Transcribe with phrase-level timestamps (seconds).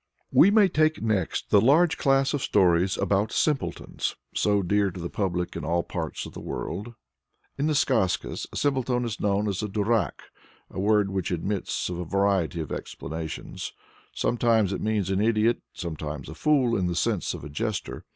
[0.31, 5.11] We may take next the large class of stories about simpletons, so dear to the
[5.11, 6.95] public in all parts of the world.
[7.55, 10.21] In the Skazkas a simpleton is known as a duràk,
[10.71, 13.73] a word which admits of a variety of explanations.
[14.11, 18.03] Sometimes it means an idiot, sometimes a fool in the sense of a jester.